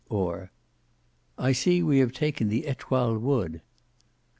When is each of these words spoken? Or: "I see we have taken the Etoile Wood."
Or: 0.09 0.51
"I 1.37 1.51
see 1.51 1.83
we 1.83 1.99
have 1.99 2.11
taken 2.11 2.49
the 2.49 2.65
Etoile 2.65 3.19
Wood." 3.19 3.61